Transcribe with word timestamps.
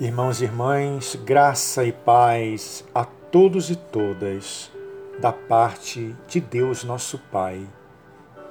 Irmãos 0.00 0.40
e 0.40 0.44
irmãs, 0.44 1.14
graça 1.14 1.84
e 1.84 1.92
paz 1.92 2.82
a 2.94 3.04
todos 3.04 3.68
e 3.68 3.76
todas, 3.76 4.72
da 5.20 5.30
parte 5.30 6.16
de 6.26 6.40
Deus 6.40 6.84
nosso 6.84 7.18
Pai 7.30 7.68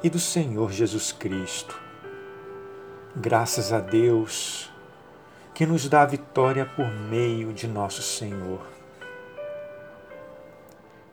e 0.04 0.12
do 0.12 0.20
Senhor 0.20 0.72
Jesus 0.72 1.12
Cristo. 1.12 1.76
Graças 3.16 3.74
a 3.74 3.80
Deus 3.80 4.72
que 5.56 5.66
nos 5.66 5.90
dá 5.90 6.04
a 6.04 6.06
vitória 6.06 6.68
por 6.68 6.88
meio 6.88 7.52
de 7.52 7.68
nosso 7.68 8.04
Senhor. 8.04 8.62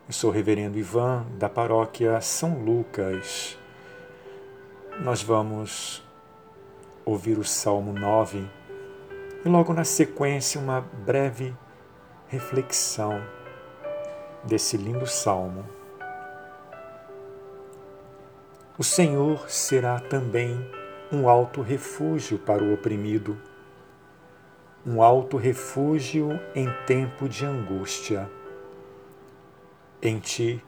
Eu 0.06 0.12
sou 0.12 0.28
o 0.28 0.32
Reverendo 0.34 0.78
Ivan, 0.78 1.24
da 1.38 1.48
paróquia 1.48 2.20
São 2.20 2.62
Lucas. 2.62 3.56
Nós 5.00 5.22
vamos 5.22 6.02
ouvir 7.06 7.38
o 7.38 7.44
Salmo 7.44 7.94
9 7.94 8.65
e 9.46 9.48
logo 9.48 9.72
na 9.72 9.84
sequência 9.84 10.60
uma 10.60 10.80
breve 10.80 11.56
reflexão 12.26 13.22
desse 14.42 14.76
lindo 14.76 15.06
salmo. 15.06 15.64
O 18.76 18.82
Senhor 18.82 19.48
será 19.48 20.00
também 20.00 20.68
um 21.12 21.28
alto 21.28 21.62
refúgio 21.62 22.40
para 22.40 22.60
o 22.60 22.74
oprimido, 22.74 23.38
um 24.84 25.00
alto 25.00 25.36
refúgio 25.36 26.40
em 26.52 26.68
tempo 26.84 27.28
de 27.28 27.46
angústia. 27.46 28.28
Em 30.02 30.18
ti 30.18 30.60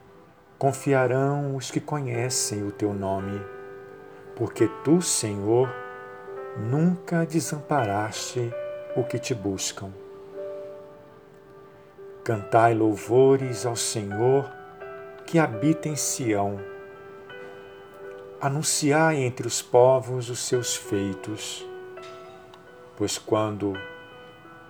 confiarão 0.57 1.57
os 1.57 1.69
que 1.69 1.81
conhecem 1.81 2.65
o 2.65 2.71
teu 2.71 2.95
nome, 2.95 3.45
porque 4.37 4.69
tu, 4.85 5.03
Senhor, 5.03 5.69
nunca 6.57 7.27
desamparaste 7.27 8.53
o 8.99 9.05
que 9.05 9.19
te 9.19 9.33
buscam. 9.33 9.93
Cantai 12.25 12.75
louvores 12.75 13.65
ao 13.65 13.77
Senhor 13.77 14.51
que 15.25 15.39
habita 15.39 15.89
em 15.89 15.95
Sião. 15.95 16.59
Anunciai 18.41 19.19
entre 19.19 19.47
os 19.47 19.63
povos 19.63 20.29
os 20.29 20.41
seus 20.41 20.75
feitos, 20.75 21.65
pois 22.97 23.19
quando 23.19 23.75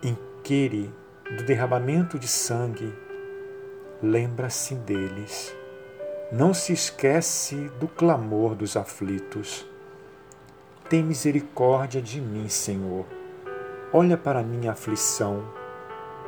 inquire 0.02 0.92
do 1.36 1.44
derramamento 1.44 2.18
de 2.18 2.28
sangue, 2.28 2.92
lembra-se 4.02 4.74
deles. 4.74 5.54
Não 6.30 6.52
se 6.52 6.74
esquece 6.74 7.56
do 7.80 7.88
clamor 7.88 8.54
dos 8.54 8.76
aflitos. 8.76 9.66
Tem 10.88 11.02
misericórdia 11.02 12.00
de 12.00 12.20
mim, 12.20 12.48
Senhor 12.48 13.17
Olha 13.90 14.18
para 14.18 14.42
minha 14.42 14.72
aflição, 14.72 15.42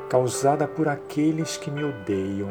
causada 0.09 0.67
por 0.67 0.89
aqueles 0.89 1.59
que 1.59 1.71
me 1.71 1.85
odeiam. 1.85 2.49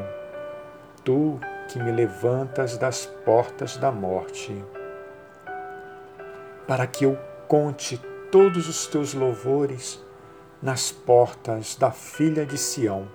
Tu 1.03 1.39
que 1.67 1.79
me 1.79 1.91
levantas 1.91 2.77
das 2.77 3.07
portas 3.07 3.75
da 3.75 3.91
morte, 3.91 4.63
para 6.67 6.85
que 6.85 7.05
eu 7.05 7.17
conte 7.47 7.99
todos 8.31 8.69
os 8.69 8.85
teus 8.85 9.15
louvores 9.15 9.99
nas 10.61 10.91
portas 10.91 11.75
da 11.75 11.89
filha 11.89 12.45
de 12.45 12.57
Sião 12.59 13.07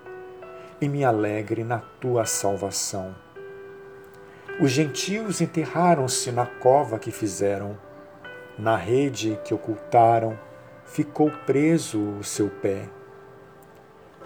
e 0.80 0.88
me 0.88 1.04
alegre 1.04 1.62
na 1.62 1.78
tua 1.78 2.26
salvação. 2.26 3.14
Os 4.60 4.72
gentios 4.72 5.40
enterraram-se 5.40 6.32
na 6.32 6.46
cova 6.46 6.98
que 6.98 7.12
fizeram, 7.12 7.78
na 8.58 8.76
rede 8.76 9.38
que 9.44 9.54
ocultaram 9.54 10.36
ficou 10.84 11.30
preso 11.30 12.00
o 12.18 12.24
seu 12.24 12.48
pé. 12.48 12.88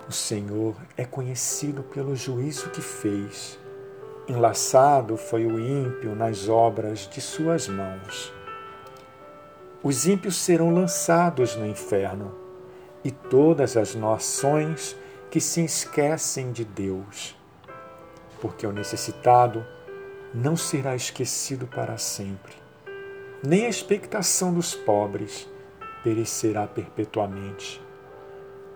O 0.09 0.13
Senhor 0.13 0.77
é 0.97 1.05
conhecido 1.05 1.83
pelo 1.83 2.17
juízo 2.17 2.71
que 2.71 2.81
fez. 2.81 3.59
Enlaçado 4.27 5.17
foi 5.17 5.47
o 5.47 5.59
ímpio 5.59 6.15
nas 6.15 6.49
obras 6.49 7.09
de 7.09 7.21
suas 7.21 7.69
mãos. 7.69 8.33
Os 9.83 10.07
ímpios 10.07 10.37
serão 10.37 10.75
lançados 10.75 11.55
no 11.57 11.65
inferno, 11.65 12.35
e 13.05 13.11
todas 13.11 13.77
as 13.77 13.95
nações 13.95 14.97
que 15.31 15.41
se 15.41 15.65
esquecem 15.65 16.51
de 16.53 16.65
Deus. 16.65 17.37
Porque 18.41 18.67
o 18.67 18.73
necessitado 18.73 19.65
não 20.35 20.57
será 20.57 20.95
esquecido 20.97 21.67
para 21.67 21.97
sempre, 21.97 22.53
nem 23.43 23.67
a 23.67 23.69
expectação 23.69 24.53
dos 24.53 24.75
pobres 24.75 25.49
perecerá 26.03 26.67
perpetuamente. 26.67 27.83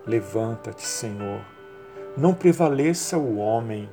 Levanta-te, 0.05 0.85
Senhor, 0.85 1.41
não 2.17 2.33
prevaleça 2.33 3.17
o 3.17 3.37
homem, 3.37 3.89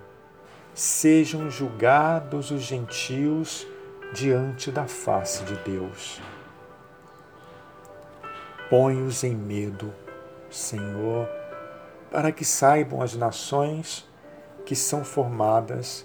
sejam 0.74 1.50
julgados 1.50 2.50
os 2.50 2.62
gentios 2.62 3.66
diante 4.12 4.70
da 4.70 4.86
face 4.86 5.44
de 5.44 5.54
Deus. 5.56 6.20
Põe-os 8.68 9.24
em 9.24 9.34
medo, 9.34 9.92
Senhor, 10.48 11.28
para 12.10 12.32
que 12.32 12.44
saibam 12.44 13.02
as 13.02 13.14
nações 13.14 14.08
que 14.66 14.74
são 14.74 15.04
formadas 15.04 16.04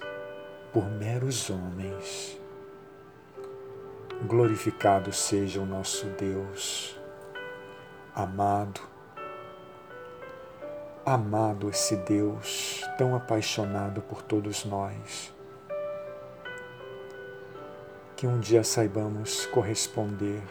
por 0.72 0.90
meros 0.90 1.50
homens. 1.50 2.40
Glorificado 4.28 5.12
seja 5.12 5.60
o 5.60 5.66
nosso 5.66 6.06
Deus 6.08 7.05
amado, 8.16 8.80
amado 11.06 11.70
esse 11.70 11.98
Deus 11.98 12.82
tão 12.98 13.14
apaixonado 13.14 14.02
por 14.02 14.22
todos 14.22 14.64
nós, 14.64 15.36
que 18.16 18.26
um 18.26 18.40
dia 18.40 18.64
saibamos 18.64 19.46
corresponder 19.48 20.42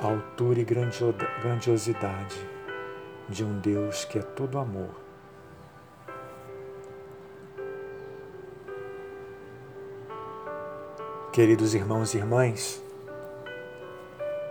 à 0.00 0.06
altura 0.06 0.60
e 0.60 0.64
grandiosidade 0.64 2.36
de 3.28 3.44
um 3.44 3.58
Deus 3.58 4.04
que 4.04 4.20
é 4.20 4.22
todo 4.22 4.60
amor. 4.60 4.94
Queridos 11.32 11.74
irmãos 11.74 12.14
e 12.14 12.18
irmãs, 12.18 12.80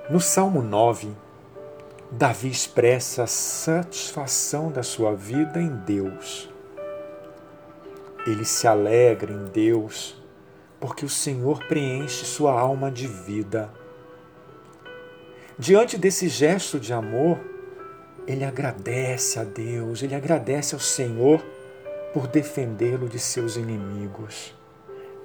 no 0.10 0.20
Salmo 0.20 0.62
9, 0.62 1.16
Davi 2.12 2.50
expressa 2.50 3.24
a 3.24 3.28
satisfação 3.28 4.72
da 4.72 4.82
sua 4.82 5.14
vida 5.14 5.62
em 5.62 5.70
Deus. 5.70 6.50
Ele 8.26 8.44
se 8.44 8.68
alegra 8.68 9.32
em 9.32 9.46
Deus 9.46 10.20
porque 10.80 11.06
o 11.06 11.10
Senhor 11.10 11.60
preenche 11.68 12.26
sua 12.26 12.60
alma 12.60 12.90
de 12.90 13.06
vida. 13.06 13.70
Diante 15.58 16.00
desse 16.00 16.28
gesto 16.30 16.80
de 16.80 16.94
amor, 16.94 17.40
ele 18.26 18.44
agradece 18.44 19.38
a 19.38 19.44
Deus, 19.44 20.02
ele 20.02 20.16
agradece 20.16 20.74
ao 20.74 20.82
Senhor 20.82 21.46
por 22.12 22.26
defendê-lo 22.28 23.08
de 23.08 23.20
seus 23.20 23.56
inimigos 23.56 24.56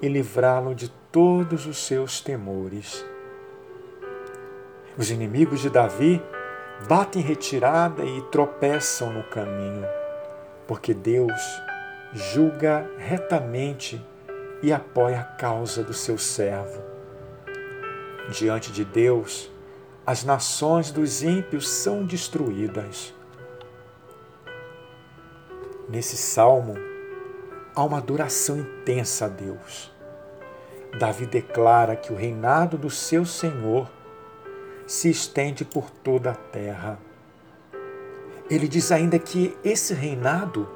e 0.02 0.08
livrá-lo 0.08 0.74
de 0.74 0.90
todos 1.10 1.66
os 1.66 1.86
seus 1.86 2.20
temores. 2.20 3.02
Os 4.98 5.10
inimigos 5.10 5.60
de 5.60 5.70
Davi 5.70 6.22
batem 6.88 7.22
retirada 7.22 8.04
e 8.04 8.20
tropeçam 8.30 9.12
no 9.12 9.22
caminho, 9.24 9.86
porque 10.66 10.92
Deus 10.92 11.40
julga 12.12 12.88
retamente 12.98 14.04
e 14.62 14.72
apoia 14.72 15.20
a 15.20 15.24
causa 15.24 15.82
do 15.82 15.92
seu 15.92 16.18
servo. 16.18 16.82
Diante 18.30 18.72
de 18.72 18.84
Deus, 18.84 19.50
as 20.06 20.24
nações 20.24 20.90
dos 20.90 21.22
ímpios 21.22 21.68
são 21.68 22.04
destruídas. 22.04 23.14
Nesse 25.88 26.16
salmo, 26.16 26.74
há 27.74 27.84
uma 27.84 27.98
adoração 27.98 28.58
intensa 28.58 29.26
a 29.26 29.28
Deus. 29.28 29.92
Davi 30.98 31.26
declara 31.26 31.96
que 31.96 32.12
o 32.12 32.16
reinado 32.16 32.78
do 32.78 32.88
seu 32.88 33.24
Senhor 33.26 33.90
se 34.86 35.10
estende 35.10 35.64
por 35.64 35.90
toda 35.90 36.30
a 36.30 36.34
terra. 36.34 36.98
Ele 38.50 38.68
diz 38.68 38.92
ainda 38.92 39.18
que 39.18 39.56
esse 39.64 39.94
reinado 39.94 40.68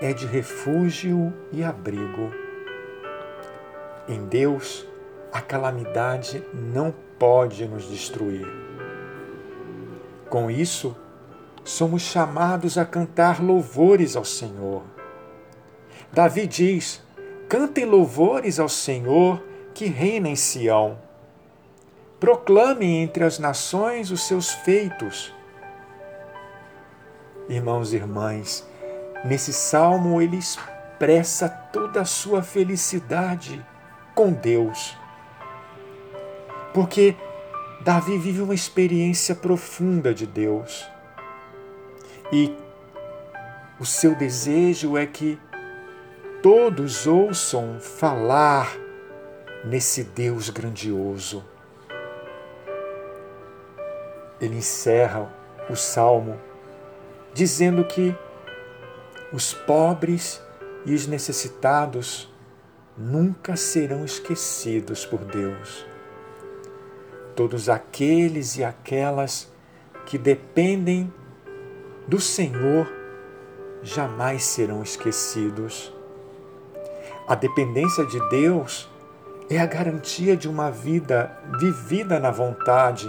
é 0.00 0.12
de 0.12 0.26
refúgio 0.26 1.32
e 1.52 1.62
abrigo. 1.62 2.32
Em 4.08 4.24
Deus, 4.24 4.86
a 5.32 5.40
calamidade 5.40 6.42
não 6.54 6.94
pode 7.18 7.66
nos 7.66 7.88
destruir. 7.88 8.46
Com 10.30 10.50
isso, 10.50 10.96
somos 11.62 12.02
chamados 12.02 12.78
a 12.78 12.86
cantar 12.86 13.42
louvores 13.42 14.16
ao 14.16 14.24
Senhor. 14.24 14.82
Davi 16.10 16.46
diz: 16.46 17.02
Cantem 17.48 17.84
louvores 17.84 18.58
ao 18.58 18.68
Senhor 18.68 19.42
que 19.74 19.86
reina 19.86 20.28
em 20.28 20.36
Sião 20.36 21.07
proclamem 22.20 23.02
entre 23.02 23.24
as 23.24 23.38
nações 23.38 24.10
os 24.10 24.26
seus 24.26 24.50
feitos. 24.50 25.32
Irmãos 27.48 27.92
e 27.92 27.96
irmãs, 27.96 28.66
nesse 29.24 29.52
salmo 29.52 30.20
ele 30.20 30.36
expressa 30.36 31.48
toda 31.48 32.00
a 32.00 32.04
sua 32.04 32.42
felicidade 32.42 33.64
com 34.14 34.32
Deus. 34.32 34.96
Porque 36.74 37.16
Davi 37.80 38.18
vive 38.18 38.42
uma 38.42 38.54
experiência 38.54 39.34
profunda 39.34 40.12
de 40.12 40.26
Deus. 40.26 40.86
E 42.32 42.54
o 43.80 43.86
seu 43.86 44.14
desejo 44.14 44.96
é 44.96 45.06
que 45.06 45.38
todos 46.42 47.06
ouçam 47.06 47.78
falar 47.80 48.76
nesse 49.64 50.04
Deus 50.04 50.50
grandioso. 50.50 51.44
Ele 54.40 54.56
encerra 54.56 55.32
o 55.68 55.76
salmo 55.76 56.38
dizendo 57.34 57.84
que 57.84 58.16
os 59.32 59.52
pobres 59.52 60.42
e 60.84 60.94
os 60.94 61.06
necessitados 61.06 62.32
nunca 62.96 63.56
serão 63.56 64.04
esquecidos 64.04 65.04
por 65.04 65.20
Deus. 65.24 65.86
Todos 67.36 67.68
aqueles 67.68 68.56
e 68.56 68.64
aquelas 68.64 69.52
que 70.06 70.18
dependem 70.18 71.12
do 72.08 72.20
Senhor 72.20 72.90
jamais 73.82 74.42
serão 74.42 74.82
esquecidos. 74.82 75.92
A 77.28 77.34
dependência 77.34 78.04
de 78.06 78.18
Deus 78.30 78.88
é 79.50 79.60
a 79.60 79.66
garantia 79.66 80.36
de 80.36 80.48
uma 80.48 80.70
vida 80.70 81.38
vivida 81.60 82.18
na 82.18 82.30
vontade 82.30 83.06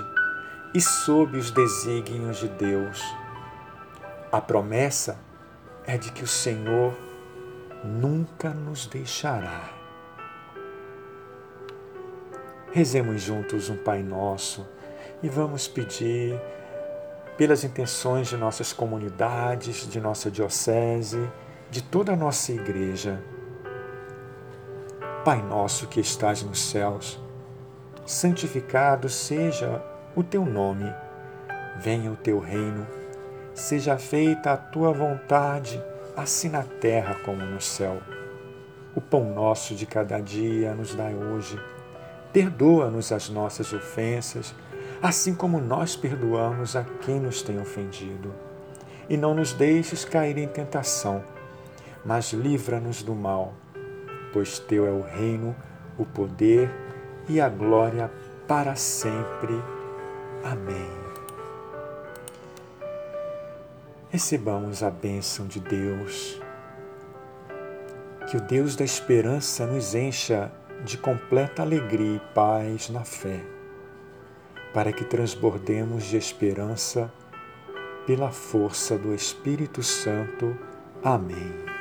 e 0.74 0.80
sob 0.80 1.38
os 1.38 1.51
desígnios 1.51 2.38
de 2.38 2.48
Deus. 2.48 3.04
A 4.31 4.39
promessa 4.39 5.19
é 5.86 5.98
de 5.98 6.12
que 6.12 6.24
o 6.24 6.27
Senhor 6.27 6.95
nunca 7.83 8.51
nos 8.51 8.86
deixará. 8.86 9.69
Rezemos 12.71 13.21
juntos 13.21 13.69
um 13.69 13.77
Pai 13.77 14.04
Nosso 14.04 14.68
e 15.24 15.30
vamos 15.30 15.68
pedir 15.68 16.39
pelas 17.36 17.63
intenções 17.63 18.27
de 18.27 18.38
nossas 18.38 18.71
comunidades, 18.71 19.89
de 19.89 20.00
nossa 20.00 20.30
diocese, 20.30 21.27
de 21.71 21.81
toda 21.81 22.13
a 22.13 22.16
nossa 22.16 22.51
igreja. 22.51 23.24
Pai 25.25 25.42
nosso 25.42 25.88
que 25.88 26.00
estás 26.00 26.44
nos 26.44 26.60
céus, 26.60 27.19
santificado 28.06 29.10
seja 29.10 29.83
o 30.19 30.24
teu 30.24 30.45
nome, 30.45 30.94
venha 31.77 32.12
o 32.12 32.16
teu 32.18 32.39
reino, 32.39 32.86
seja 33.54 33.98
feita 33.98 34.51
a 34.51 34.57
tua 34.57 34.92
vontade, 34.92 35.81
assim 36.13 36.50
na 36.50 36.62
terra 36.62 37.16
como 37.24 37.42
no 37.42 37.62
céu. 37.62 38.01
O 38.94 39.00
pão 39.00 39.33
nosso 39.33 39.74
de 39.74 39.86
cada 39.86 40.19
dia 40.19 40.75
nos 40.75 40.94
dai 40.94 41.16
hoje. 41.16 41.57
Perdoa-nos 42.33 43.13
as 43.13 43.30
nossas 43.30 43.71
ofensas, 43.71 44.54
assim 45.01 45.33
como 45.33 45.62
nós 45.62 45.95
perdoamos 45.95 46.75
a 46.75 46.83
quem 46.83 47.18
nos 47.18 47.42
tem 47.42 47.57
ofendido. 47.57 48.33
E 49.07 49.16
não 49.16 49.33
nos 49.33 49.54
deixes 49.54 50.04
cair 50.04 50.38
em 50.38 50.50
tentação, 50.50 51.24
mas 52.04 52.33
livra-nos 52.33 53.01
do 53.01 53.16
mal, 53.16 53.54
pois 54.33 54.60
teu 54.60 54.86
é 54.86 54.92
o 54.92 55.01
reino, 55.01 55.56
o 55.98 56.06
poder 56.06 56.69
e 57.30 57.39
a 57.39 57.48
glória 57.48 58.12
para 58.45 58.75
sempre. 58.75 59.78
Amém. 60.44 60.89
Recebamos 64.09 64.81
a 64.81 64.89
bênção 64.89 65.45
de 65.45 65.59
Deus. 65.59 66.41
Que 68.30 68.38
o 68.38 68.41
Deus 68.41 68.75
da 68.75 68.83
esperança 68.83 69.65
nos 69.65 69.94
encha 69.94 70.51
de 70.83 70.97
completa 70.97 71.62
alegria 71.62 72.15
e 72.15 72.33
paz 72.33 72.89
na 72.89 73.03
fé, 73.03 73.41
para 74.74 74.94
que 74.94 75.03
transbordemos 75.03 76.06
de 76.06 76.18
esperança 76.18 77.12
pela 78.06 78.31
força 78.31 78.97
do 78.97 79.13
Espírito 79.13 79.83
Santo. 79.83 80.57
Amém. 81.03 81.78